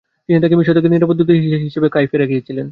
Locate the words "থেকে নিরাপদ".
0.77-1.15